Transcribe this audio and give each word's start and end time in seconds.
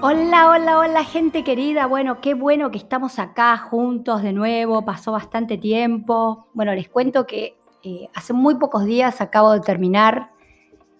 Hola, 0.00 0.50
hola, 0.50 0.78
hola 0.78 1.02
gente 1.02 1.42
querida. 1.42 1.86
Bueno, 1.86 2.20
qué 2.20 2.34
bueno 2.34 2.70
que 2.70 2.78
estamos 2.78 3.18
acá 3.18 3.56
juntos 3.56 4.22
de 4.22 4.32
nuevo. 4.32 4.84
Pasó 4.84 5.10
bastante 5.10 5.58
tiempo. 5.58 6.46
Bueno, 6.54 6.72
les 6.72 6.88
cuento 6.88 7.26
que 7.26 7.58
eh, 7.82 8.08
hace 8.14 8.32
muy 8.32 8.54
pocos 8.54 8.84
días 8.84 9.20
acabo 9.20 9.50
de 9.50 9.58
terminar 9.58 10.30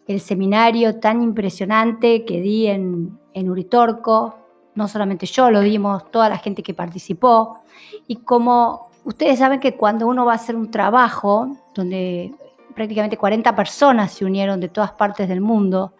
el 0.09 0.19
seminario 0.21 0.99
tan 0.99 1.23
impresionante 1.23 2.25
que 2.25 2.41
di 2.41 2.67
en, 2.67 3.17
en 3.35 3.49
Uritorco. 3.49 4.37
No 4.75 4.89
solamente 4.89 5.27
yo, 5.27 5.49
lo 5.53 5.61
dimos 5.61 6.11
toda 6.11 6.29
la 6.29 6.39
gente 6.39 6.65
que 6.65 6.75
participó. 6.75 7.61
Y 8.09 8.17
como 8.17 8.91
ustedes 9.05 9.39
saben 9.39 9.61
que 9.61 9.77
cuando 9.77 10.09
uno 10.09 10.27
va 10.27 10.33
a 10.33 10.37
hacer 10.37 10.57
un 10.57 10.73
trabajo 10.73 11.57
donde 11.73 12.35
prácticamente 12.75 13.17
40 13.17 13.55
personas 13.55 14.13
se 14.13 14.25
unieron 14.25 14.59
de 14.59 14.71
todas 14.71 14.91
partes 14.91 15.29
del 15.29 15.41
mundo 15.41 15.95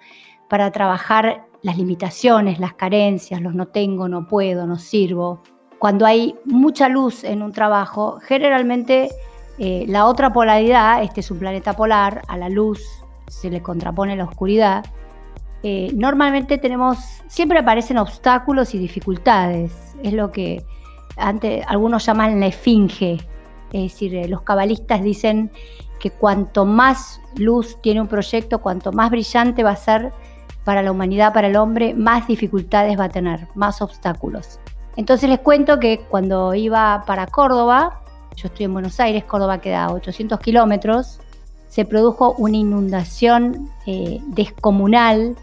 para 0.49 0.73
trabajar 0.73 1.48
las 1.69 1.77
limitaciones, 1.77 2.59
las 2.61 2.73
carencias, 2.73 3.43
los 3.43 3.55
no 3.55 3.69
tengo, 3.69 4.09
no 4.09 4.27
puedo, 4.27 4.67
no 4.67 4.79
sirvo. 4.79 5.43
Cuando 5.79 6.07
hay 6.07 6.35
mucha 6.47 6.89
luz 6.89 7.25
en 7.25 7.43
un 7.43 7.53
trabajo, 7.53 8.19
generalmente 8.23 9.11
eh, 9.59 9.85
la 9.87 10.07
otra 10.07 10.33
polaridad, 10.33 11.03
este 11.03 11.21
es 11.21 11.31
un 11.31 11.39
planeta 11.39 11.75
polar, 11.75 12.23
a 12.27 12.39
la 12.39 12.49
luz 12.49 12.81
se 13.27 13.51
le 13.51 13.61
contrapone 13.61 14.17
la 14.17 14.25
oscuridad. 14.25 14.83
Eh, 15.63 15.91
normalmente 15.95 16.57
tenemos, 16.57 16.97
siempre 17.27 17.59
aparecen 17.59 17.99
obstáculos 17.99 18.75
y 18.75 18.79
dificultades. 18.79 19.95
Es 20.03 20.15
lo 20.15 20.33
que 20.33 20.65
antes, 21.19 21.67
algunos 21.69 22.07
llaman 22.07 22.41
la 22.41 22.47
esfinge. 22.47 23.19
Es 23.75 23.93
decir, 23.93 24.15
eh, 24.15 24.27
los 24.27 24.41
cabalistas 24.41 25.03
dicen 25.03 25.51
que 26.01 26.13
cuanto 26.13 26.65
más 26.65 27.21
luz 27.37 27.77
tiene 27.83 28.01
un 28.01 28.09
proyecto, 28.09 28.63
cuanto 28.63 28.91
más 28.91 29.11
brillante 29.11 29.63
va 29.63 29.73
a 29.73 29.77
ser 29.77 30.15
para 30.69 30.83
la 30.83 30.93
humanidad, 30.93 31.33
para 31.33 31.49
el 31.49 31.57
hombre, 31.57 31.95
más 31.95 32.27
dificultades 32.27 33.01
va 33.01 33.05
a 33.05 33.09
tener, 33.09 33.49
más 33.55 33.81
obstáculos. 33.81 34.61
Entonces 34.97 35.31
les 35.31 35.39
cuento 35.39 35.81
que 35.81 36.01
cuando 36.11 36.53
iba 36.53 37.05
para 37.07 37.27
Córdoba, 37.27 38.03
yo 38.37 38.49
estoy 38.49 38.67
en 38.67 38.75
Buenos 38.75 39.01
Aires, 39.01 39.25
Córdoba 39.25 39.63
queda 39.63 39.85
a 39.85 39.93
800 39.95 40.39
kilómetros, 40.41 41.21
se 41.69 41.87
produjo 41.87 42.35
una 42.37 42.59
inundación 42.59 43.71
eh, 43.87 44.21
descomunal, 44.27 45.37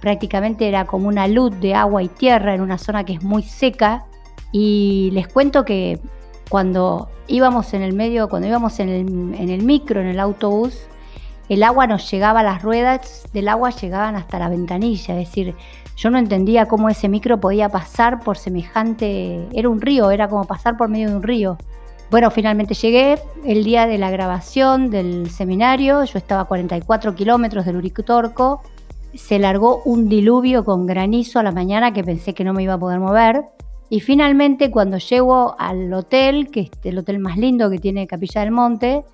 prácticamente 0.00 0.66
era 0.66 0.86
como 0.86 1.06
una 1.06 1.28
luz 1.28 1.52
de 1.60 1.76
agua 1.76 2.02
y 2.02 2.08
tierra 2.08 2.52
en 2.52 2.60
una 2.60 2.76
zona 2.76 3.04
que 3.04 3.12
es 3.12 3.22
muy 3.22 3.44
seca. 3.44 4.06
Y 4.50 5.10
les 5.12 5.28
cuento 5.28 5.64
que 5.64 6.00
cuando 6.48 7.08
íbamos 7.28 7.74
en 7.74 7.82
el 7.82 7.92
medio, 7.92 8.28
cuando 8.28 8.48
íbamos 8.48 8.80
en 8.80 8.88
el, 8.88 9.34
en 9.40 9.50
el 9.50 9.62
micro, 9.62 10.00
en 10.00 10.08
el 10.08 10.18
autobús, 10.18 10.88
el 11.48 11.62
agua 11.62 11.86
nos 11.86 12.10
llegaba, 12.10 12.42
las 12.42 12.62
ruedas 12.62 13.24
del 13.32 13.48
agua 13.48 13.70
llegaban 13.70 14.16
hasta 14.16 14.38
la 14.38 14.48
ventanilla, 14.48 15.18
es 15.18 15.28
decir, 15.28 15.54
yo 15.96 16.10
no 16.10 16.18
entendía 16.18 16.66
cómo 16.66 16.88
ese 16.88 17.08
micro 17.08 17.38
podía 17.38 17.68
pasar 17.68 18.20
por 18.20 18.36
semejante, 18.36 19.46
era 19.52 19.68
un 19.68 19.80
río, 19.80 20.10
era 20.10 20.28
como 20.28 20.44
pasar 20.44 20.76
por 20.76 20.88
medio 20.88 21.10
de 21.10 21.16
un 21.16 21.22
río. 21.22 21.58
Bueno, 22.10 22.30
finalmente 22.30 22.74
llegué 22.74 23.18
el 23.44 23.64
día 23.64 23.86
de 23.86 23.98
la 23.98 24.10
grabación 24.10 24.90
del 24.90 25.30
seminario, 25.30 26.04
yo 26.04 26.18
estaba 26.18 26.42
a 26.42 26.44
44 26.46 27.14
kilómetros 27.14 27.64
del 27.64 27.76
Uricutorco, 27.76 28.62
se 29.14 29.38
largó 29.38 29.82
un 29.84 30.08
diluvio 30.08 30.64
con 30.64 30.86
granizo 30.86 31.38
a 31.38 31.42
la 31.42 31.52
mañana 31.52 31.92
que 31.92 32.02
pensé 32.02 32.34
que 32.34 32.44
no 32.44 32.52
me 32.52 32.62
iba 32.62 32.74
a 32.74 32.78
poder 32.78 33.00
mover. 33.00 33.44
Y 33.90 34.00
finalmente 34.00 34.70
cuando 34.70 34.98
llego 34.98 35.54
al 35.58 35.92
hotel, 35.92 36.50
que 36.50 36.60
es 36.60 36.70
el 36.82 36.98
hotel 36.98 37.18
más 37.18 37.36
lindo 37.36 37.70
que 37.70 37.78
tiene 37.78 38.06
Capilla 38.06 38.40
del 38.40 38.50
Monte, 38.50 39.04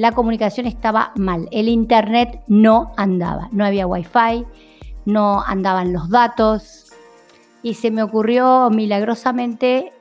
la 0.00 0.12
comunicación 0.12 0.64
estaba 0.64 1.12
mal, 1.16 1.46
el 1.50 1.68
internet 1.68 2.40
no 2.46 2.90
andaba, 2.96 3.50
no 3.52 3.66
había 3.66 3.86
wifi, 3.86 4.46
no 5.04 5.42
andaban 5.42 5.92
los 5.92 6.08
datos 6.08 6.86
y 7.62 7.74
se 7.74 7.90
me 7.90 8.02
ocurrió 8.02 8.70
milagrosamente 8.70 9.92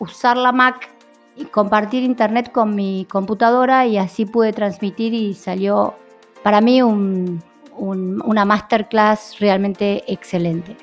usar 0.00 0.36
la 0.36 0.50
Mac 0.50 0.90
y 1.36 1.44
compartir 1.44 2.02
internet 2.02 2.50
con 2.50 2.74
mi 2.74 3.06
computadora 3.08 3.86
y 3.86 3.96
así 3.96 4.26
pude 4.26 4.52
transmitir 4.52 5.14
y 5.14 5.34
salió 5.34 5.94
para 6.42 6.60
mí 6.60 6.82
una 6.82 8.44
masterclass 8.44 9.38
realmente 9.38 10.02
excelente. 10.12 10.76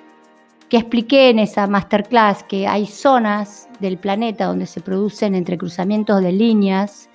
Que 0.69 0.77
expliqué 0.77 1.29
en 1.29 1.39
esa 1.39 1.67
masterclass 1.67 2.43
que 2.43 2.69
hay 2.69 2.85
zonas 2.85 3.67
del 3.81 3.97
planeta 3.97 4.45
donde 4.45 4.65
se 4.65 4.79
producen 4.79 5.35
entrecruzamientos 5.35 6.23
de 6.23 6.31
líneas 6.31 7.09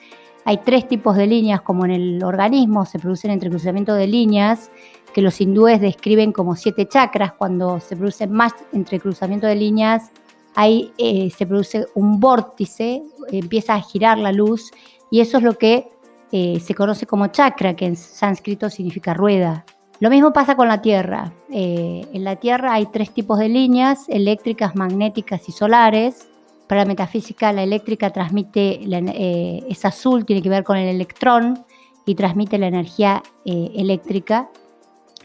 hay 0.46 0.58
tres 0.58 0.86
tipos 0.86 1.16
de 1.16 1.26
líneas, 1.26 1.60
como 1.60 1.84
en 1.84 1.90
el 1.90 2.22
organismo 2.22 2.86
se 2.86 3.00
producen 3.00 3.32
entrecruzamiento 3.32 3.94
de 3.94 4.06
líneas, 4.06 4.70
que 5.12 5.20
los 5.20 5.40
hindúes 5.40 5.80
describen 5.80 6.30
como 6.30 6.54
siete 6.54 6.86
chakras. 6.86 7.32
Cuando 7.32 7.80
se 7.80 7.96
produce 7.96 8.28
más 8.28 8.52
entrecruzamiento 8.72 9.48
de 9.48 9.56
líneas, 9.56 10.12
ahí 10.54 10.92
eh, 10.98 11.30
se 11.30 11.46
produce 11.46 11.86
un 11.96 12.20
vórtice, 12.20 13.02
empieza 13.32 13.74
a 13.74 13.80
girar 13.80 14.18
la 14.18 14.30
luz, 14.30 14.70
y 15.10 15.18
eso 15.18 15.38
es 15.38 15.42
lo 15.42 15.58
que 15.58 15.88
eh, 16.30 16.60
se 16.60 16.76
conoce 16.76 17.06
como 17.06 17.26
chakra, 17.26 17.74
que 17.74 17.86
en 17.86 17.96
sánscrito 17.96 18.70
significa 18.70 19.14
rueda. 19.14 19.64
Lo 19.98 20.10
mismo 20.10 20.32
pasa 20.32 20.54
con 20.54 20.68
la 20.68 20.80
Tierra. 20.80 21.32
Eh, 21.50 22.06
en 22.12 22.22
la 22.22 22.36
Tierra 22.36 22.74
hay 22.74 22.86
tres 22.86 23.10
tipos 23.10 23.40
de 23.40 23.48
líneas, 23.48 24.04
eléctricas, 24.08 24.76
magnéticas 24.76 25.48
y 25.48 25.52
solares. 25.52 26.28
Para 26.66 26.82
la 26.82 26.86
metafísica, 26.86 27.52
la 27.52 27.62
eléctrica 27.62 28.10
transmite, 28.10 28.80
eh, 28.82 29.64
es 29.68 29.84
azul, 29.84 30.24
tiene 30.24 30.42
que 30.42 30.48
ver 30.48 30.64
con 30.64 30.76
el 30.76 30.88
electrón 30.88 31.64
y 32.04 32.14
transmite 32.16 32.58
la 32.58 32.66
energía 32.66 33.22
eh, 33.44 33.72
eléctrica 33.76 34.48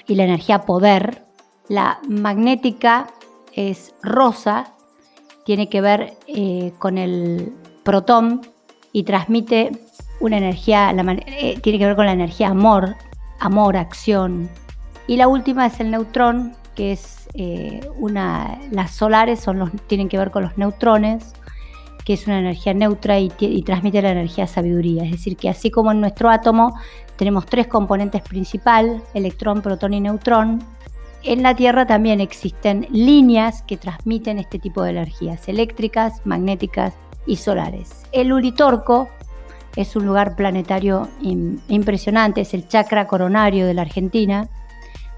y 0.08 0.16
la 0.16 0.26
energía 0.26 0.62
poder. 0.62 1.26
La 1.68 2.00
magnética 2.08 3.08
es 3.54 3.94
rosa, 4.04 4.74
tiene 5.46 5.68
que 5.68 5.82
ver 5.82 6.18
eh, 6.28 6.74
con 6.78 6.98
el 6.98 7.54
protón 7.84 8.42
y 8.92 9.04
transmite 9.04 9.72
una 10.20 10.38
energía, 10.38 10.94
tiene 11.64 11.80
que 11.80 11.86
ver 11.86 11.96
con 11.96 12.06
la 12.06 12.12
energía 12.12 12.50
amor, 12.50 12.96
amor, 13.40 13.78
acción. 13.78 14.50
Y 15.08 15.18
la 15.18 15.28
última 15.28 15.66
es 15.66 15.80
el 15.80 15.90
neutrón, 15.90 16.54
que 16.76 16.92
es 16.92 17.21
eh, 17.34 17.82
las 18.72 18.92
solares 18.92 19.46
tienen 19.88 20.10
que 20.10 20.18
ver 20.18 20.32
con 20.32 20.44
los 20.44 20.58
neutrones, 20.58 21.34
que 22.06 22.14
es 22.14 22.28
una 22.28 22.40
energía 22.40 22.74
neutra 22.74 23.20
y, 23.20 23.30
transmite 23.64 24.02
la 24.02 24.12
energía 24.12 24.48
sabiduría. 24.48 25.04
Es 25.04 25.12
decir, 25.12 25.38
que 25.38 25.50
así 25.50 25.70
como 25.70 25.92
en 25.92 26.02
nuestro 26.02 26.30
átomo 26.30 26.76
tenemos 27.16 27.46
tres 27.46 27.68
componentes 27.68 28.22
principales, 28.22 29.02
electrón, 29.14 29.62
protón 29.62 29.94
y 29.94 30.02
neutrón, 30.02 30.60
en 31.24 31.44
la 31.44 31.56
Tierra 31.56 31.86
también 31.86 32.20
existen 32.20 32.88
líneas 32.90 33.62
que 33.62 33.78
transmiten 33.78 34.40
este 34.40 34.58
tipo 34.58 34.82
de 34.82 34.90
energías 34.90 35.48
eléctricas, 35.48 36.26
magnéticas 36.26 36.96
y 37.28 37.36
solares. 37.36 38.04
El 38.12 38.34
Uritorco 38.34 39.08
es 39.76 39.96
un 39.96 40.08
lugar 40.08 40.36
planetario 40.36 41.08
impresionante, 41.22 42.42
es 42.42 42.56
el 42.56 42.68
chakra 42.68 43.06
coronario 43.06 43.68
de 43.68 43.76
la 43.76 43.84
Argentina 43.84 44.50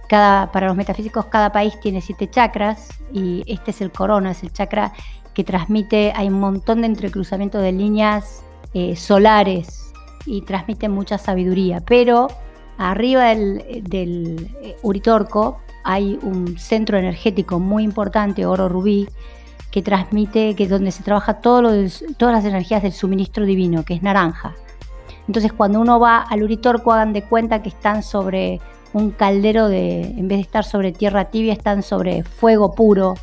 para 0.10 0.68
los 0.68 0.76
metafísicos, 0.76 1.26
cada 1.26 1.52
país 1.52 1.80
tiene 1.80 2.02
siete 2.02 2.30
chakras 2.30 2.90
y 3.12 3.44
este 3.48 3.72
es 3.72 3.82
el 3.82 3.92
corona, 3.92 4.32
es 4.32 4.44
el 4.44 4.52
chakra 4.52 4.94
que 5.34 5.44
transmite, 5.44 6.14
hay 6.16 6.28
un 6.28 6.40
montón 6.40 6.82
de 6.82 6.88
entrecruzamiento 6.88 7.58
de 7.60 7.72
líneas 7.72 8.44
eh, 8.74 8.96
solares 8.96 9.92
y 10.26 10.42
transmite 10.42 10.90
mucha 10.90 11.18
sabiduría. 11.18 11.82
Pero 11.82 12.28
arriba 12.78 13.30
del, 13.30 13.64
eh, 14.62 14.76
Uritorco 14.84 15.60
hay 15.84 16.20
un 16.22 16.58
centro 16.58 16.98
energético 16.98 17.60
muy 17.60 17.84
importante, 17.84 18.46
oro 18.46 18.70
rubí, 18.70 19.08
que 19.72 19.82
transmite, 19.82 20.56
que 20.56 20.66
es 20.66 20.70
donde 20.70 20.92
se 20.92 21.02
trabaja 21.02 21.42
todas 21.42 22.04
las 22.20 22.46
energías 22.46 22.84
del 22.84 22.94
suministro 22.94 23.44
divino, 23.44 23.84
que 23.84 23.96
es 23.96 24.04
naranja. 24.04 24.54
Entonces 25.28 25.52
cuando 25.52 25.80
uno 25.80 26.00
va 26.00 26.20
al 26.20 26.44
Uritorco 26.44 26.94
hagan 26.94 27.12
de 27.12 27.24
cuenta 27.24 27.64
que 27.64 27.70
están 27.70 28.04
sobre 28.04 28.62
un 28.94 29.12
caldero 29.12 29.68
de, 29.68 30.02
en 30.02 30.28
vez 30.28 30.38
de 30.38 30.44
estar 30.44 30.64
sobre 30.64 30.92
tierra 30.92 31.26
tibia, 31.26 31.54
están 31.54 31.84
sobre 31.84 32.24
fuego 32.24 32.74
puro, 32.74 33.16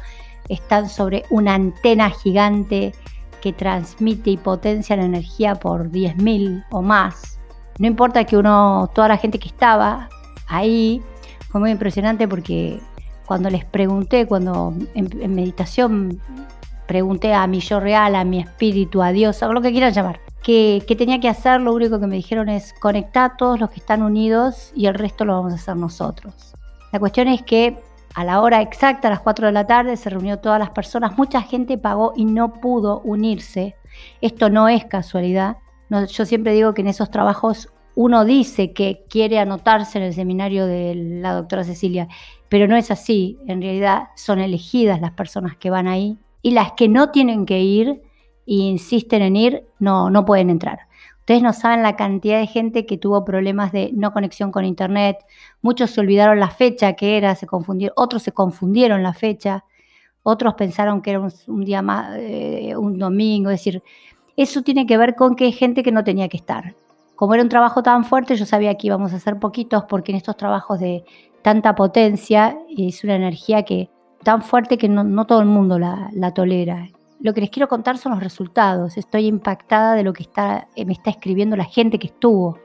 están 0.48 0.88
sobre 0.88 1.24
una 1.30 1.54
antena 1.54 2.10
gigante 2.10 2.92
que 3.40 3.52
transmite 3.52 4.30
y 4.30 4.36
potencia 4.36 4.96
la 4.96 5.04
energía 5.04 5.54
por 5.54 5.90
10.000 5.90 6.66
o 6.70 6.82
más. 6.82 7.38
No 7.78 7.86
importa 7.86 8.24
que 8.24 8.36
uno, 8.36 8.90
toda 8.94 9.08
la 9.08 9.16
gente 9.16 9.38
que 9.38 9.48
estaba 9.48 10.08
ahí, 10.48 11.02
fue 11.50 11.60
muy 11.60 11.70
impresionante 11.70 12.28
porque 12.28 12.80
cuando 13.26 13.50
les 13.50 13.64
pregunté, 13.64 14.26
cuando 14.26 14.74
en, 14.94 15.34
meditación 15.34 16.20
pregunté 16.86 17.32
a 17.32 17.46
mi 17.46 17.60
yo 17.60 17.80
real, 17.80 18.14
a 18.14 18.24
mi 18.24 18.40
espíritu, 18.40 19.02
a 19.02 19.12
Dios, 19.12 19.42
a 19.42 19.48
lo 19.48 19.60
que 19.60 19.70
quieran 19.70 19.92
llamar, 19.92 20.20
que, 20.42 20.84
tenía 20.96 21.20
que 21.20 21.28
hacer, 21.28 21.60
lo 21.60 21.72
único 21.72 22.00
que 22.00 22.06
me 22.06 22.16
dijeron 22.16 22.48
es 22.48 22.74
conectar 22.80 23.32
a 23.32 23.36
todos 23.36 23.60
los 23.60 23.70
que 23.70 23.80
están 23.80 24.02
unidos 24.02 24.72
y 24.74 24.86
el 24.86 24.94
resto 24.94 25.24
lo 25.24 25.34
vamos 25.34 25.52
a 25.52 25.56
hacer 25.56 25.76
nosotros. 25.76 26.54
La 26.92 26.98
cuestión 26.98 27.28
es 27.28 27.42
que 27.42 27.78
a 28.14 28.24
la 28.24 28.40
hora 28.40 28.60
exacta, 28.60 29.08
a 29.08 29.10
las 29.10 29.20
4 29.20 29.46
de 29.46 29.52
la 29.52 29.66
tarde, 29.66 29.96
se 29.96 30.10
reunió 30.10 30.38
todas 30.38 30.58
las 30.58 30.70
personas, 30.70 31.16
mucha 31.16 31.42
gente 31.42 31.78
pagó 31.78 32.12
y 32.16 32.24
no 32.24 32.54
pudo 32.54 33.00
unirse. 33.04 33.76
Esto 34.20 34.50
no 34.50 34.68
es 34.68 34.84
casualidad. 34.84 35.58
yo 35.88 36.24
siempre 36.26 36.52
digo 36.52 36.74
que 36.74 36.82
en 36.82 36.88
esos 36.88 37.10
trabajos 37.10 37.68
uno 37.94 38.24
dice 38.24 38.72
que 38.72 39.04
quiere 39.08 39.38
anotarse 39.38 39.98
en 39.98 40.04
el 40.04 40.14
seminario 40.14 40.66
de 40.66 40.94
la 40.94 41.34
doctora 41.34 41.64
Cecilia 41.64 42.08
pero 42.50 42.66
no 42.66 42.76
es 42.76 42.90
así. 42.90 43.38
En 43.46 43.62
realidad 43.62 44.08
son 44.16 44.40
elegidas 44.40 45.00
las 45.00 45.12
personas 45.12 45.56
que 45.56 45.70
van 45.70 45.86
ahí 45.86 46.18
y 46.42 46.50
las 46.50 46.72
que 46.72 46.88
no 46.88 47.10
tienen 47.10 47.46
que 47.46 47.60
ir 47.60 48.02
insisten 48.46 49.22
en 49.22 49.36
ir, 49.36 49.64
no, 49.78 50.10
no 50.10 50.24
pueden 50.24 50.50
entrar. 50.50 50.80
Ustedes 51.20 51.42
no 51.42 51.52
saben 51.52 51.82
la 51.82 51.96
cantidad 51.96 52.38
de 52.38 52.46
gente 52.46 52.86
que 52.86 52.98
tuvo 52.98 53.24
problemas 53.24 53.70
de 53.72 53.90
no 53.94 54.12
conexión 54.12 54.50
con 54.50 54.64
internet. 54.64 55.18
Muchos 55.62 55.90
se 55.90 56.00
olvidaron 56.00 56.40
la 56.40 56.50
fecha 56.50 56.94
que 56.94 57.16
era, 57.16 57.34
se 57.36 57.46
confundieron, 57.46 57.94
otros 57.96 58.22
se 58.22 58.32
confundieron 58.32 59.02
la 59.02 59.14
fecha, 59.14 59.64
otros 60.22 60.54
pensaron 60.54 61.02
que 61.02 61.10
era 61.10 61.20
un, 61.20 61.64
día 61.64 61.82
más, 61.82 62.16
eh, 62.18 62.74
un 62.76 62.98
domingo. 62.98 63.50
Es 63.50 63.60
decir, 63.60 63.82
eso 64.36 64.62
tiene 64.62 64.86
que 64.86 64.96
ver 64.96 65.14
con 65.14 65.36
que 65.36 65.44
hay 65.44 65.52
gente 65.52 65.82
que 65.82 65.92
no 65.92 66.02
tenía 66.02 66.28
que 66.28 66.36
estar. 66.36 66.74
Como 67.14 67.34
era 67.34 67.42
un 67.42 67.48
trabajo 67.48 67.82
tan 67.82 68.04
fuerte, 68.04 68.34
yo 68.34 68.46
sabía 68.46 68.74
que 68.76 68.86
íbamos 68.86 69.12
a 69.12 69.16
hacer 69.16 69.38
poquitos 69.38 69.84
porque 69.84 70.12
en 70.12 70.16
estos 70.16 70.36
trabajos 70.36 70.80
de 70.80 71.04
tanta 71.42 71.74
potencia 71.74 72.58
es 72.76 73.04
una 73.04 73.16
energía 73.16 73.62
que 73.62 73.90
tan 74.22 74.42
fuerte 74.42 74.78
que 74.78 74.88
no, 74.88 75.26
todo 75.26 75.40
el 75.40 75.46
mundo 75.46 75.78
la, 75.78 76.32
tolera. 76.34 76.88
Lo 77.20 77.34
que 77.34 77.40
les 77.40 77.50
quiero 77.50 77.68
contar 77.68 77.98
son 77.98 78.12
los 78.12 78.22
resultados. 78.22 78.96
Estoy 78.96 79.26
impactada 79.26 79.94
de 79.94 80.02
lo 80.02 80.12
que 80.12 80.22
está, 80.22 80.68
eh, 80.74 80.84
me 80.84 80.92
está 80.92 81.10
escribiendo 81.10 81.56
la 81.56 81.64
gente 81.64 81.98
que 81.98 82.06
estuvo. 82.06 82.58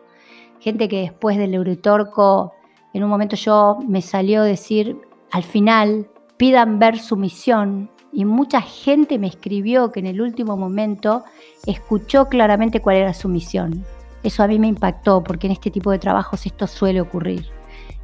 Gente 0.60 0.88
que 0.88 1.02
después 1.02 1.38
del 1.38 1.54
Euritorco, 1.54 2.54
en 2.94 3.04
un 3.04 3.10
momento 3.10 3.36
yo 3.36 3.78
me 3.88 4.02
salió 4.02 4.44
decir, 4.44 4.98
al 5.32 5.44
final, 5.44 6.10
pidan 6.38 6.80
ver 6.80 6.98
su 7.00 7.18
misión. 7.18 7.90
Y 8.14 8.24
mucha 8.24 8.62
gente 8.62 9.20
me 9.20 9.28
escribió 9.28 9.92
que 9.92 10.00
en 10.00 10.08
el 10.08 10.22
último 10.22 10.56
momento 10.56 11.26
escuchó 11.66 12.30
claramente 12.30 12.82
cuál 12.82 12.96
era 12.96 13.14
su 13.14 13.28
misión. 13.28 13.86
Eso 14.24 14.42
a 14.42 14.48
mí 14.48 14.58
me 14.58 14.68
impactó 14.68 15.22
porque 15.22 15.48
en 15.48 15.54
este 15.54 15.70
tipo 15.70 15.92
de 15.92 16.00
trabajos 16.00 16.46
esto 16.46 16.66
suele 16.66 17.02
ocurrir 17.02 17.46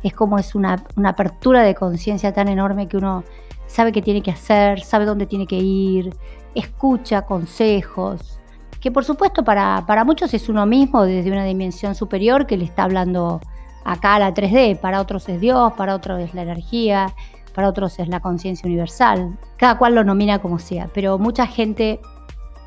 es 0.03 0.13
como 0.13 0.37
es 0.37 0.55
una, 0.55 0.83
apertura 1.05 1.63
de 1.63 1.75
conciencia 1.75 2.33
tan 2.33 2.47
enorme 2.47 2.87
que 2.87 2.97
uno 2.97 3.23
sabe 3.67 3.91
qué 3.91 4.01
tiene 4.01 4.21
que 4.21 4.31
hacer, 4.31 4.81
sabe 4.81 5.05
dónde 5.05 5.25
tiene 5.25 5.47
que 5.47 5.57
ir, 5.57 6.13
escucha 6.55 7.23
consejos, 7.23 8.39
que 8.79 8.91
por 8.91 9.05
supuesto 9.05 9.43
para, 9.43 9.83
para 9.87 10.03
muchos 10.03 10.33
es 10.33 10.49
uno 10.49 10.65
mismo 10.65 11.03
desde 11.03 11.31
una 11.31 11.45
dimensión 11.45 11.95
superior 11.95 12.47
que 12.47 12.57
le 12.57 12.65
está 12.65 12.83
hablando 12.83 13.39
acá 13.83 14.15
a 14.15 14.19
la 14.19 14.33
3D, 14.33 14.79
para 14.79 15.01
otros 15.01 15.27
es 15.29 15.39
Dios, 15.39 15.73
para 15.73 15.95
otros 15.95 16.19
es 16.19 16.33
la 16.33 16.41
energía, 16.43 17.13
para 17.53 17.67
otros 17.67 17.99
es 17.99 18.07
la 18.07 18.19
conciencia 18.19 18.67
universal, 18.67 19.37
cada 19.57 19.77
cual 19.77 19.95
lo 19.95 20.03
nomina 20.03 20.39
como 20.39 20.59
sea, 20.59 20.89
pero 20.93 21.17
mucha 21.17 21.47
gente 21.47 21.99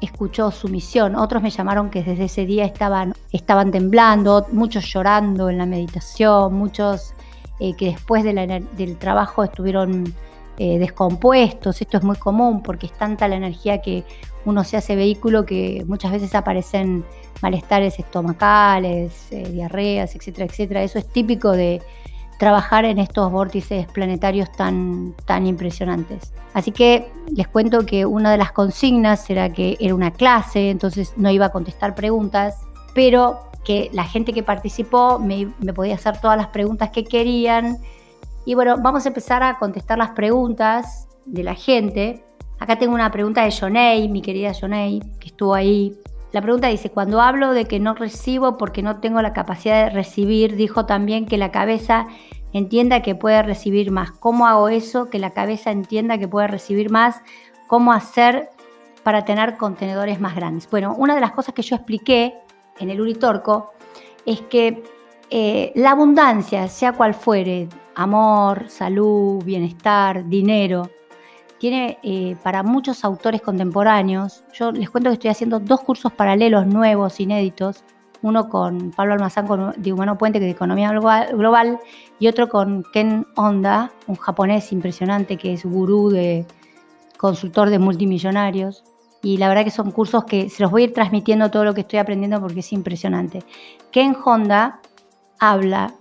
escuchó 0.00 0.50
su 0.50 0.68
misión, 0.68 1.16
otros 1.16 1.42
me 1.42 1.50
llamaron 1.50 1.90
que 1.90 2.02
desde 2.02 2.24
ese 2.24 2.46
día 2.46 2.64
estaban, 2.64 3.14
estaban 3.32 3.70
temblando, 3.70 4.46
muchos 4.52 4.84
llorando 4.84 5.48
en 5.48 5.58
la 5.58 5.66
meditación, 5.66 6.54
muchos 6.54 7.14
eh, 7.60 7.74
que 7.74 7.86
después 7.86 8.24
del 8.24 8.98
trabajo 8.98 9.44
estuvieron 9.44 10.14
eh, 10.58 10.78
descompuestos. 10.78 11.80
Esto 11.80 11.98
es 11.98 12.04
muy 12.04 12.16
común 12.16 12.62
porque 12.62 12.86
es 12.86 12.92
tanta 12.92 13.28
la 13.28 13.36
energía 13.36 13.80
que 13.82 14.04
uno 14.44 14.64
se 14.64 14.76
hace 14.76 14.96
vehículo 14.96 15.46
que 15.46 15.84
muchas 15.86 16.12
veces 16.12 16.34
aparecen 16.34 17.04
malestares 17.42 17.98
estomacales, 17.98 19.32
eh, 19.32 19.48
diarreas, 19.50 20.14
etcétera, 20.14 20.46
etcétera. 20.46 20.82
Eso 20.82 20.98
es 20.98 21.06
típico 21.08 21.52
de 21.52 21.82
trabajar 22.38 22.84
en 22.84 22.98
estos 22.98 23.30
vórtices 23.30 23.86
planetarios 23.86 24.50
tan, 24.52 25.14
tan 25.24 25.46
impresionantes. 25.46 26.32
Así 26.52 26.72
que 26.72 27.10
les 27.34 27.48
cuento 27.48 27.86
que 27.86 28.06
una 28.06 28.30
de 28.30 28.38
las 28.38 28.52
consignas 28.52 29.28
era 29.30 29.52
que 29.52 29.76
era 29.80 29.94
una 29.94 30.10
clase, 30.10 30.70
entonces 30.70 31.14
no 31.16 31.30
iba 31.30 31.46
a 31.46 31.52
contestar 31.52 31.94
preguntas, 31.94 32.56
pero 32.94 33.40
que 33.64 33.90
la 33.92 34.04
gente 34.04 34.32
que 34.32 34.42
participó 34.42 35.18
me, 35.18 35.46
podía 35.74 35.94
hacer 35.94 36.20
todas 36.20 36.36
las 36.36 36.48
preguntas 36.48 36.90
que 36.90 37.04
querían. 37.04 37.78
Y 38.44 38.54
bueno, 38.54 38.76
vamos 38.78 39.04
a 39.06 39.08
empezar 39.08 39.42
a 39.42 39.58
contestar 39.58 39.98
las 39.98 40.10
preguntas 40.10 41.08
de 41.24 41.42
la 41.42 41.54
gente. 41.54 42.24
Acá 42.58 42.78
tengo 42.78 42.94
una 42.94 43.10
pregunta 43.10 43.42
de 43.44 43.50
Jonei, 43.50 44.08
mi 44.08 44.22
querida 44.22 44.52
Jonei, 44.52 45.00
que 45.18 45.28
estuvo 45.28 45.54
ahí. 45.54 45.96
La 46.32 46.42
pregunta 46.42 46.68
dice, 46.68 46.90
cuando 46.90 47.20
hablo 47.20 47.52
de 47.52 47.66
que 47.66 47.80
no 47.80 47.94
recibo 47.94 48.58
porque 48.58 48.82
no 48.82 49.00
tengo 49.00 49.22
la 49.22 49.32
capacidad 49.32 49.84
de 49.84 49.90
recibir, 49.90 50.56
dijo 50.56 50.84
también 50.84 51.26
que 51.26 51.38
la 51.38 51.50
cabeza 51.50 52.06
entienda 52.52 53.02
que 53.02 53.14
puede 53.14 53.42
recibir 53.42 53.90
más. 53.90 54.10
¿Cómo 54.10 54.46
hago 54.46 54.68
eso? 54.68 55.08
Que 55.10 55.18
la 55.18 55.30
cabeza 55.30 55.70
entienda 55.70 56.18
que 56.18 56.28
puede 56.28 56.48
recibir 56.48 56.90
más. 56.90 57.22
¿Cómo 57.66 57.92
hacer 57.92 58.50
para 59.02 59.24
tener 59.24 59.56
contenedores 59.56 60.20
más 60.20 60.34
grandes? 60.34 60.68
Bueno, 60.70 60.94
una 60.98 61.14
de 61.14 61.20
las 61.20 61.32
cosas 61.32 61.54
que 61.54 61.62
yo 61.62 61.76
expliqué 61.76 62.34
en 62.78 62.90
el 62.90 63.00
Uritorco 63.00 63.72
es 64.26 64.40
que 64.42 64.82
eh, 65.30 65.72
la 65.74 65.92
abundancia, 65.92 66.68
sea 66.68 66.92
cual 66.92 67.14
fuere, 67.14 67.68
amor, 67.94 68.68
salud, 68.68 69.42
bienestar, 69.44 70.28
dinero, 70.28 70.90
tiene 71.58 71.98
eh, 72.02 72.36
para 72.42 72.62
muchos 72.62 73.04
autores 73.04 73.40
contemporáneos, 73.40 74.44
yo 74.52 74.72
les 74.72 74.90
cuento 74.90 75.10
que 75.10 75.14
estoy 75.14 75.30
haciendo 75.30 75.60
dos 75.60 75.80
cursos 75.80 76.12
paralelos 76.12 76.66
nuevos, 76.66 77.20
inéditos, 77.20 77.84
uno 78.22 78.48
con 78.48 78.90
Pablo 78.90 79.14
Almazán 79.14 79.46
de 79.76 79.92
Humano 79.92 80.16
Puente, 80.16 80.38
que 80.38 80.46
de 80.46 80.50
Economía 80.50 80.90
Global, 80.92 81.78
y 82.18 82.28
otro 82.28 82.48
con 82.48 82.82
Ken 82.92 83.26
Honda, 83.36 83.92
un 84.06 84.16
japonés 84.16 84.72
impresionante 84.72 85.36
que 85.36 85.52
es 85.52 85.64
gurú 85.64 86.10
de 86.10 86.46
consultor 87.18 87.70
de 87.70 87.78
multimillonarios 87.78 88.84
y 89.22 89.38
la 89.38 89.48
verdad 89.48 89.64
que 89.64 89.70
son 89.70 89.90
cursos 89.90 90.24
que 90.24 90.50
se 90.50 90.62
los 90.62 90.70
voy 90.70 90.82
a 90.82 90.84
ir 90.84 90.92
transmitiendo 90.92 91.50
todo 91.50 91.64
lo 91.64 91.72
que 91.72 91.80
estoy 91.80 91.98
aprendiendo 91.98 92.40
porque 92.40 92.60
es 92.60 92.72
impresionante. 92.72 93.42
Ken 93.90 94.16
Honda 94.22 94.80
habla 95.38 95.94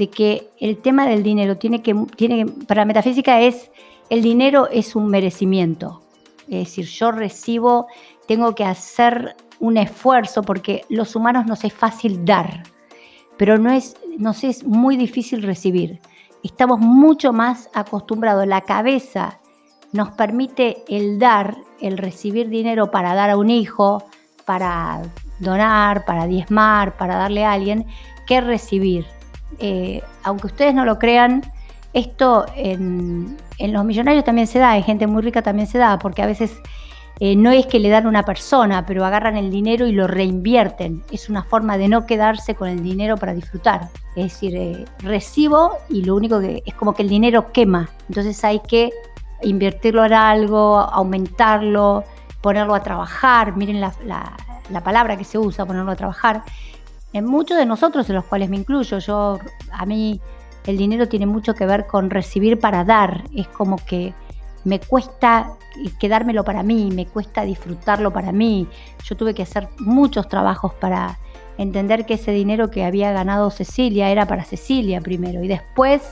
de 0.00 0.08
que 0.08 0.48
el 0.58 0.78
tema 0.78 1.06
del 1.06 1.22
dinero 1.22 1.58
tiene 1.58 1.82
que, 1.82 1.94
tiene, 2.16 2.46
para 2.46 2.86
metafísica 2.86 3.42
es, 3.42 3.70
el 4.08 4.22
dinero 4.22 4.66
es 4.72 4.96
un 4.96 5.08
merecimiento. 5.08 6.02
Es 6.48 6.60
decir, 6.60 6.86
yo 6.86 7.12
recibo, 7.12 7.86
tengo 8.26 8.54
que 8.54 8.64
hacer 8.64 9.36
un 9.58 9.76
esfuerzo 9.76 10.42
porque 10.42 10.86
los 10.88 11.14
humanos 11.14 11.44
nos 11.44 11.64
es 11.64 11.74
fácil 11.74 12.24
dar, 12.24 12.62
pero 13.36 13.58
no 13.58 13.70
es, 13.70 13.94
nos 14.16 14.42
es 14.42 14.64
muy 14.64 14.96
difícil 14.96 15.42
recibir. 15.42 16.00
Estamos 16.42 16.80
mucho 16.80 17.34
más 17.34 17.68
acostumbrados, 17.74 18.46
la 18.46 18.62
cabeza 18.62 19.38
nos 19.92 20.12
permite 20.12 20.82
el 20.88 21.18
dar, 21.18 21.58
el 21.82 21.98
recibir 21.98 22.48
dinero 22.48 22.90
para 22.90 23.14
dar 23.14 23.28
a 23.28 23.36
un 23.36 23.50
hijo, 23.50 24.02
para 24.46 25.02
donar, 25.40 26.06
para 26.06 26.26
diezmar, 26.26 26.96
para 26.96 27.16
darle 27.16 27.44
a 27.44 27.52
alguien, 27.52 27.86
que 28.26 28.40
recibir. 28.40 29.04
Eh, 29.58 30.02
aunque 30.22 30.46
ustedes 30.46 30.74
no 30.74 30.84
lo 30.84 30.98
crean, 30.98 31.42
esto 31.92 32.46
en, 32.54 33.36
los 33.58 33.84
millonarios 33.84 34.24
también 34.24 34.46
se 34.46 34.58
da, 34.58 34.76
en 34.76 34.84
gente 34.84 35.06
muy 35.06 35.22
rica 35.22 35.42
también 35.42 35.66
se 35.66 35.78
da, 35.78 35.98
porque 35.98 36.22
a 36.22 36.26
veces 36.26 36.52
eh, 37.18 37.36
no 37.36 37.50
es 37.50 37.66
que 37.66 37.78
le 37.78 37.90
dan 37.90 38.06
a 38.06 38.08
una 38.08 38.22
persona, 38.22 38.86
pero 38.86 39.04
agarran 39.04 39.36
el 39.36 39.50
dinero 39.50 39.86
y 39.86 39.92
lo 39.92 40.06
reinvierten. 40.06 41.02
Es 41.10 41.28
una 41.28 41.42
forma 41.42 41.76
de 41.76 41.88
no 41.88 42.06
quedarse 42.06 42.54
con 42.54 42.68
el 42.68 42.82
dinero 42.82 43.16
para 43.16 43.34
disfrutar. 43.34 43.88
Es 44.16 44.32
decir, 44.32 44.56
eh, 44.56 44.84
recibo 45.00 45.72
y 45.88 46.02
lo 46.04 46.14
único 46.16 46.40
que 46.40 46.62
es 46.64 46.74
como 46.74 46.94
que 46.94 47.02
el 47.02 47.08
dinero 47.08 47.52
quema. 47.52 47.90
Entonces 48.08 48.42
hay 48.44 48.60
que 48.60 48.90
invertirlo 49.42 50.04
en 50.04 50.12
algo, 50.12 50.78
aumentarlo, 50.78 52.04
ponerlo 52.40 52.74
a 52.74 52.82
trabajar, 52.82 53.56
miren 53.56 53.80
la, 53.80 53.92
palabra 54.82 55.16
que 55.16 55.24
se 55.24 55.38
usa, 55.38 55.66
ponerlo 55.66 55.90
a 55.90 55.96
trabajar. 55.96 56.42
En 57.12 57.24
muchos 57.24 57.56
de 57.56 57.66
nosotros, 57.66 58.08
en 58.08 58.16
los 58.16 58.24
cuales 58.24 58.48
me 58.48 58.56
incluyo, 58.56 58.98
yo, 58.98 59.38
a 59.72 59.86
mí 59.86 60.20
el 60.66 60.76
dinero 60.76 61.08
tiene 61.08 61.26
mucho 61.26 61.54
que 61.54 61.66
ver 61.66 61.86
con 61.86 62.10
recibir 62.10 62.58
para 62.60 62.84
dar, 62.84 63.24
es 63.34 63.48
como 63.48 63.76
que 63.76 64.14
me 64.64 64.78
cuesta 64.78 65.56
quedármelo 65.98 66.44
para 66.44 66.62
mí, 66.62 66.90
me 66.92 67.06
cuesta 67.06 67.42
disfrutarlo 67.42 68.12
para 68.12 68.32
mí. 68.32 68.68
Yo 69.04 69.16
tuve 69.16 69.34
que 69.34 69.42
hacer 69.42 69.68
muchos 69.78 70.28
trabajos 70.28 70.74
para 70.74 71.18
entender 71.56 72.06
que 72.06 72.14
ese 72.14 72.32
dinero 72.32 72.70
que 72.70 72.84
había 72.84 73.12
ganado 73.12 73.50
Cecilia 73.50 74.10
era 74.10 74.26
para 74.26 74.44
Cecilia 74.44 75.00
primero 75.00 75.42
y 75.42 75.48
después 75.48 76.02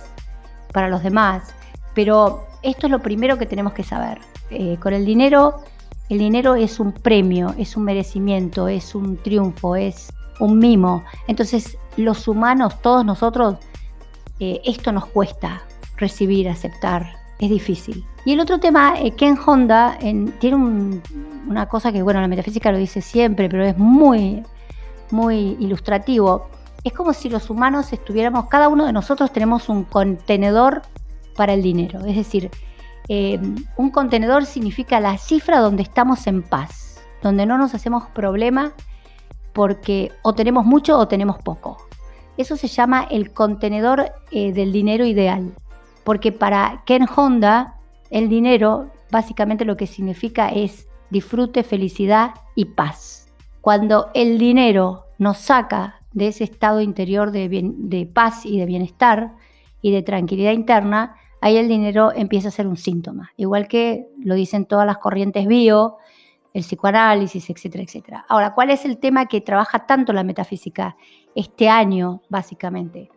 para 0.73 0.89
los 0.89 1.03
demás. 1.03 1.55
Pero 1.95 2.47
esto 2.63 2.87
es 2.87 2.91
lo 2.91 3.01
primero 3.01 3.39
que 3.39 3.47
tenemos 3.47 3.73
que 3.73 3.83
saber. 3.83 4.19
Eh, 4.51 4.79
con 4.81 4.95
el 4.95 5.05
dinero, 5.05 5.63
el 6.09 6.19
dinero 6.19 6.55
es 6.55 6.81
un 6.81 6.93
premio, 6.93 7.55
es 7.59 7.77
un 7.77 7.85
merecimiento, 7.85 8.69
es 8.69 8.95
un 8.95 9.19
triunfo, 9.19 9.77
es 9.77 10.11
un 10.41 10.59
mimo. 10.59 11.05
Entonces, 11.27 11.79
los 11.97 12.29
humanos, 12.29 12.81
todos 12.81 13.05
nosotros, 13.05 13.57
eh, 14.41 14.61
esto 14.65 14.93
nos 14.93 15.07
cuesta 15.07 15.63
recibir, 15.97 16.49
aceptar, 16.49 17.17
es 17.39 17.51
difícil. 17.51 18.05
Y 18.25 18.33
el 18.33 18.41
otro 18.41 18.59
tema, 18.59 18.95
eh, 18.99 19.13
Ken 19.13 19.39
Honda 19.45 19.99
tiene 20.39 21.01
una 21.49 21.67
cosa 21.67 21.93
que, 21.93 22.03
bueno, 22.03 22.21
la 22.21 22.29
metafísica 22.29 22.71
lo 22.71 22.79
dice 22.79 23.01
siempre, 23.01 23.49
pero 23.49 23.65
es 23.65 23.77
muy, 23.79 24.43
muy 25.11 25.57
ilustrativo. 25.61 26.49
Es 26.85 26.93
como 26.93 27.13
si 27.13 27.29
los 27.29 27.51
humanos 27.51 27.93
estuviéramos, 27.93 28.47
cada 28.47 28.69
uno 28.69 28.87
de 28.87 28.93
nosotros 28.93 29.33
tenemos 29.33 29.69
un 29.69 29.85
contenedor 29.85 30.83
para 31.37 31.55
el 31.55 31.63
dinero. 31.63 32.05
Es 32.05 32.17
decir, 32.17 32.51
eh, 33.09 33.41
un 33.77 33.91
contenedor 33.91 34.45
significa 34.45 35.01
la 35.01 35.17
cifra 35.17 35.61
donde 35.61 35.83
estamos 35.83 36.27
en 36.27 36.43
paz, 36.43 37.01
donde 37.23 37.47
no 37.47 37.57
nos 37.57 37.75
hacemos 37.75 38.05
problema 38.09 38.73
porque 39.53 40.13
o 40.23 40.35
tenemos 40.35 40.65
mucho 40.65 40.99
o 40.99 41.09
tenemos 41.09 41.39
poco. 41.39 41.77
Eso 42.37 42.57
se 42.57 42.69
llama 42.69 43.07
el 43.11 43.33
contenedor 43.33 44.13
eh, 44.31 44.53
del 44.53 44.73
dinero 44.73 45.05
ideal. 45.05 45.53
Porque 46.05 46.33
para 46.33 46.83
Ken 46.87 47.07
Honda, 47.15 47.79
el 48.11 48.29
dinero 48.29 48.91
básicamente 49.11 49.65
lo 49.65 49.77
que 49.77 49.87
significa 49.87 50.49
es 50.49 50.89
disfrute, 51.11 51.63
felicidad 51.63 52.35
y 52.55 52.67
paz. 52.67 53.29
Cuando 53.61 54.09
el 54.15 54.39
dinero 54.39 55.07
nos 55.19 55.39
saca 55.39 56.01
de 56.13 56.29
ese 56.29 56.45
estado 56.45 56.81
interior 56.81 57.33
de, 57.33 57.49
de 57.49 58.07
paz 58.07 58.47
y 58.47 58.59
de 58.59 58.67
bienestar 58.67 59.35
y 59.83 59.91
de 59.93 60.03
tranquilidad 60.03 60.53
interna, 60.53 61.17
ahí 61.41 61.57
el 61.57 61.69
dinero 61.69 62.13
empieza 62.15 62.49
a 62.49 62.53
ser 62.53 62.67
un 62.67 62.77
síntoma. 62.77 63.33
Igual 63.37 63.69
que 63.69 64.09
lo 64.23 64.35
dicen 64.35 64.67
todas 64.67 64.87
las 64.87 64.99
corrientes 64.99 65.47
bio, 65.47 65.97
el 66.59 66.65
psicoanálisis, 66.65 67.49
etcétera, 67.49 67.85
etcétera. 67.85 68.27
Ahora, 68.29 68.55
¿cuál 68.55 68.71
es 68.71 68.85
el 68.85 68.99
tema 68.99 69.27
que 69.27 69.41
trabaja 69.41 69.87
tanto 69.87 70.13
la 70.13 70.25
metafísica 70.25 70.97
este 71.35 71.69
año, 71.69 72.23
básicamente? 72.29 73.11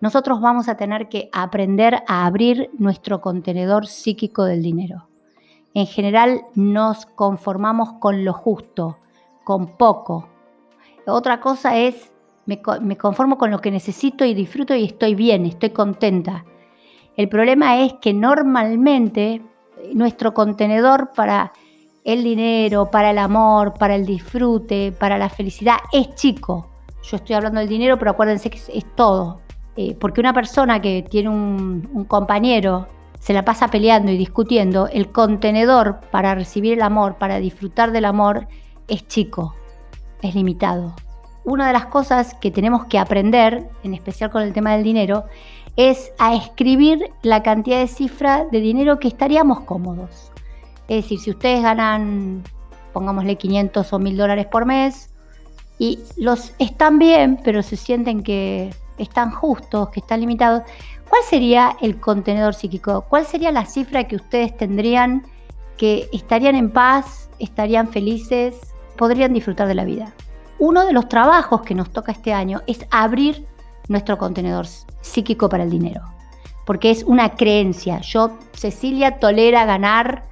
Nosotros 0.00 0.40
vamos 0.40 0.68
a 0.68 0.76
tener 0.76 1.08
que 1.08 1.28
aprender 1.32 2.02
a 2.06 2.26
abrir 2.26 2.70
nuestro 2.78 3.20
contenedor 3.20 3.86
psíquico 3.86 4.44
del 4.44 4.62
dinero. 4.62 5.08
En 5.74 5.86
general 5.86 6.42
nos 6.54 7.06
conformamos 7.06 7.94
con 7.94 8.24
lo 8.24 8.32
justo, 8.32 8.98
con 9.44 9.76
poco. 9.76 10.28
Otra 11.06 11.40
cosa 11.40 11.76
es, 11.76 12.12
me, 12.46 12.60
me 12.80 12.96
conformo 12.96 13.38
con 13.38 13.50
lo 13.50 13.60
que 13.60 13.70
necesito 13.70 14.24
y 14.24 14.34
disfruto 14.34 14.74
y 14.74 14.84
estoy 14.84 15.14
bien, 15.14 15.46
estoy 15.46 15.70
contenta. 15.70 16.44
El 17.16 17.28
problema 17.28 17.80
es 17.82 17.94
que 17.94 18.12
normalmente 18.12 19.42
nuestro 19.94 20.34
contenedor 20.34 21.12
para 21.14 21.52
el 22.08 22.24
dinero, 22.24 22.90
para 22.90 23.10
el 23.10 23.18
amor, 23.18 23.74
para 23.74 23.94
el 23.94 24.06
disfrute, 24.06 24.92
para 24.92 25.18
la 25.18 25.28
felicidad, 25.28 25.76
es 25.92 26.14
chico. 26.14 26.66
Yo 27.02 27.18
estoy 27.18 27.36
hablando 27.36 27.60
del 27.60 27.68
dinero, 27.68 27.98
pero 27.98 28.12
acuérdense 28.12 28.48
que 28.48 28.56
es, 28.56 28.86
todo. 28.94 29.42
Eh, 29.76 29.94
porque 30.00 30.18
una 30.18 30.32
persona 30.32 30.80
que 30.80 31.02
tiene 31.02 31.28
un, 31.28 32.06
compañero, 32.08 32.88
se 33.20 33.34
la 33.34 33.44
pasa 33.44 33.68
peleando 33.68 34.10
y 34.10 34.16
discutiendo, 34.16 34.88
el 34.88 35.12
contenedor 35.12 36.00
para 36.10 36.34
recibir 36.34 36.72
el 36.72 36.82
amor, 36.82 37.18
para 37.18 37.40
disfrutar 37.40 37.92
del 37.92 38.06
amor, 38.06 38.48
es 38.88 39.06
chico, 39.06 39.54
es 40.22 40.34
limitado. 40.34 40.94
Una 41.44 41.66
de 41.66 41.74
las 41.74 41.86
cosas 41.86 42.32
que 42.40 42.50
tenemos 42.50 42.86
que 42.86 42.98
aprender, 42.98 43.68
en 43.82 43.92
especial 43.92 44.30
con 44.30 44.40
el 44.40 44.54
tema 44.54 44.72
del 44.72 44.82
dinero, 44.82 45.24
es 45.76 46.10
a 46.18 46.34
escribir 46.34 47.10
la 47.20 47.42
cantidad 47.42 47.80
de 47.80 47.86
cifra 47.86 48.46
de 48.50 48.60
dinero 48.60 48.98
que 48.98 49.08
estaríamos 49.08 49.60
cómodos. 49.60 50.32
Es 50.88 51.04
decir, 51.04 51.20
si 51.20 51.30
ustedes 51.30 51.62
ganan, 51.62 52.42
pongámosle 52.92 53.36
500 53.36 53.92
o 53.92 53.98
1000 53.98 54.16
dólares 54.16 54.46
por 54.46 54.64
mes, 54.64 55.10
y 55.78 56.00
los 56.16 56.54
están 56.58 56.98
bien, 56.98 57.38
pero 57.44 57.62
se 57.62 57.76
sienten 57.76 58.22
que 58.22 58.74
están 58.98 59.30
justos, 59.30 59.90
que 59.90 60.00
están 60.00 60.20
limitados, 60.20 60.62
¿cuál 61.08 61.22
sería 61.22 61.76
el 61.80 62.00
contenedor 62.00 62.54
psíquico? 62.54 63.04
¿Cuál 63.08 63.26
sería 63.26 63.52
la 63.52 63.64
cifra 63.64 64.04
que 64.04 64.16
ustedes 64.16 64.56
tendrían 64.56 65.24
que 65.76 66.08
estarían 66.12 66.56
en 66.56 66.70
paz, 66.70 67.30
estarían 67.38 67.88
felices, 67.88 68.56
podrían 68.96 69.32
disfrutar 69.32 69.68
de 69.68 69.74
la 69.74 69.84
vida? 69.84 70.12
Uno 70.58 70.84
de 70.84 70.92
los 70.92 71.08
trabajos 71.08 71.62
que 71.62 71.74
nos 71.74 71.90
toca 71.90 72.10
este 72.10 72.32
año 72.32 72.62
es 72.66 72.84
abrir 72.90 73.46
nuestro 73.86 74.18
contenedor 74.18 74.66
psíquico 75.00 75.48
para 75.48 75.62
el 75.62 75.70
dinero, 75.70 76.02
porque 76.66 76.90
es 76.90 77.04
una 77.04 77.36
creencia. 77.36 78.00
Yo, 78.00 78.32
Cecilia, 78.52 79.20
tolera 79.20 79.64
ganar 79.64 80.24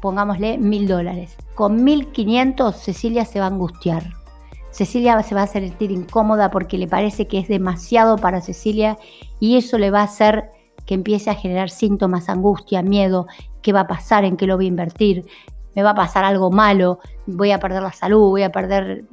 pongámosle 0.00 0.58
mil 0.58 0.86
dólares. 0.86 1.36
Con 1.54 1.84
mil 1.84 2.08
quinientos 2.12 2.76
Cecilia 2.76 3.24
se 3.24 3.40
va 3.40 3.46
a 3.46 3.50
angustiar. 3.50 4.18
Cecilia 4.70 5.20
se 5.22 5.34
va 5.34 5.42
a 5.42 5.46
sentir 5.46 5.90
incómoda 5.90 6.50
porque 6.50 6.78
le 6.78 6.86
parece 6.86 7.26
que 7.26 7.38
es 7.38 7.48
demasiado 7.48 8.16
para 8.16 8.40
Cecilia 8.40 8.98
y 9.40 9.56
eso 9.56 9.78
le 9.78 9.90
va 9.90 10.00
a 10.00 10.04
hacer 10.04 10.50
que 10.86 10.94
empiece 10.94 11.30
a 11.30 11.34
generar 11.34 11.68
síntomas, 11.68 12.28
angustia, 12.28 12.82
miedo, 12.82 13.26
qué 13.60 13.72
va 13.72 13.80
a 13.80 13.86
pasar, 13.86 14.24
en 14.24 14.36
qué 14.36 14.46
lo 14.46 14.56
voy 14.56 14.66
a 14.66 14.68
invertir, 14.68 15.26
me 15.74 15.82
va 15.82 15.90
a 15.90 15.94
pasar 15.94 16.24
algo 16.24 16.50
malo, 16.50 17.00
voy 17.26 17.50
a 17.50 17.58
perder 17.58 17.82
la 17.82 17.92
salud, 17.92 18.30
voy 18.30 18.42
a 18.42 18.52
perder... 18.52 19.04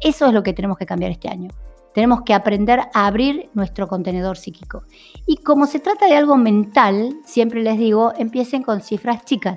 Eso 0.00 0.26
es 0.26 0.32
lo 0.32 0.42
que 0.42 0.52
tenemos 0.52 0.76
que 0.76 0.86
cambiar 0.86 1.12
este 1.12 1.28
año. 1.28 1.50
Tenemos 1.94 2.22
que 2.22 2.34
aprender 2.34 2.80
a 2.92 3.06
abrir 3.06 3.48
nuestro 3.54 3.88
contenedor 3.88 4.36
psíquico. 4.36 4.82
Y 5.24 5.36
como 5.38 5.66
se 5.66 5.80
trata 5.80 6.06
de 6.06 6.16
algo 6.16 6.36
mental, 6.36 7.16
siempre 7.24 7.62
les 7.62 7.78
digo, 7.78 8.12
empiecen 8.18 8.62
con 8.62 8.82
cifras 8.82 9.24
chicas 9.24 9.56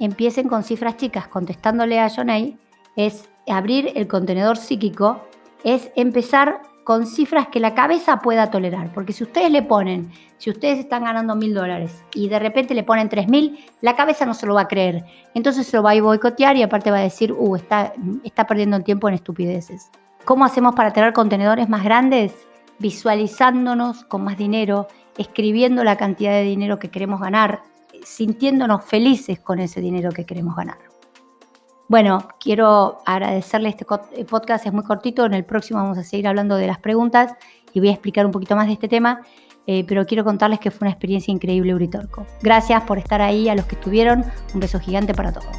empiecen 0.00 0.48
con 0.48 0.62
cifras 0.62 0.96
chicas 0.96 1.28
contestándole 1.28 2.00
a 2.00 2.10
Jonay 2.10 2.58
es 2.96 3.28
abrir 3.48 3.92
el 3.94 4.06
contenedor 4.06 4.56
psíquico, 4.56 5.22
es 5.64 5.90
empezar 5.96 6.60
con 6.84 7.06
cifras 7.06 7.48
que 7.48 7.60
la 7.60 7.74
cabeza 7.74 8.18
pueda 8.18 8.50
tolerar. 8.50 8.92
Porque 8.92 9.12
si 9.12 9.24
ustedes 9.24 9.50
le 9.50 9.62
ponen, 9.62 10.10
si 10.36 10.50
ustedes 10.50 10.78
están 10.78 11.04
ganando 11.04 11.34
mil 11.34 11.54
dólares 11.54 12.04
y 12.14 12.28
de 12.28 12.38
repente 12.38 12.74
le 12.74 12.84
ponen 12.84 13.08
tres 13.08 13.26
mil, 13.28 13.58
la 13.80 13.96
cabeza 13.96 14.26
no 14.26 14.34
se 14.34 14.46
lo 14.46 14.54
va 14.54 14.62
a 14.62 14.68
creer. 14.68 15.04
Entonces 15.34 15.66
se 15.66 15.76
lo 15.76 15.82
va 15.82 15.92
a 15.92 16.00
boicotear 16.00 16.56
y 16.56 16.62
aparte 16.62 16.90
va 16.90 16.98
a 16.98 17.02
decir, 17.02 17.32
uh, 17.32 17.56
está, 17.56 17.94
está 18.22 18.46
perdiendo 18.46 18.76
el 18.76 18.84
tiempo 18.84 19.08
en 19.08 19.14
estupideces. 19.14 19.90
¿Cómo 20.24 20.44
hacemos 20.44 20.74
para 20.74 20.92
tener 20.92 21.12
contenedores 21.12 21.68
más 21.68 21.84
grandes? 21.84 22.34
Visualizándonos 22.78 24.04
con 24.04 24.24
más 24.24 24.36
dinero, 24.36 24.88
escribiendo 25.16 25.84
la 25.84 25.96
cantidad 25.96 26.32
de 26.32 26.42
dinero 26.42 26.78
que 26.78 26.90
queremos 26.90 27.20
ganar, 27.20 27.62
sintiéndonos 28.04 28.84
felices 28.84 29.40
con 29.40 29.58
ese 29.58 29.80
dinero 29.80 30.10
que 30.12 30.24
queremos 30.24 30.54
ganar. 30.56 30.78
Bueno, 31.88 32.28
quiero 32.40 32.98
agradecerle 33.04 33.68
este 33.68 33.84
eh, 34.12 34.24
podcast, 34.24 34.66
es 34.66 34.72
muy 34.72 34.84
cortito, 34.84 35.26
en 35.26 35.34
el 35.34 35.44
próximo 35.44 35.80
vamos 35.80 35.98
a 35.98 36.02
seguir 36.02 36.26
hablando 36.26 36.56
de 36.56 36.66
las 36.66 36.78
preguntas 36.78 37.34
y 37.72 37.80
voy 37.80 37.90
a 37.90 37.92
explicar 37.92 38.24
un 38.24 38.32
poquito 38.32 38.56
más 38.56 38.66
de 38.68 38.72
este 38.72 38.88
tema, 38.88 39.20
eh, 39.66 39.84
pero 39.86 40.06
quiero 40.06 40.24
contarles 40.24 40.60
que 40.60 40.70
fue 40.70 40.86
una 40.86 40.92
experiencia 40.92 41.32
increíble 41.32 41.74
Uritorco. 41.74 42.26
Gracias 42.42 42.82
por 42.84 42.98
estar 42.98 43.20
ahí, 43.20 43.48
a 43.48 43.54
los 43.54 43.66
que 43.66 43.74
estuvieron, 43.74 44.24
un 44.54 44.60
beso 44.60 44.80
gigante 44.80 45.12
para 45.14 45.32
todos. 45.32 45.54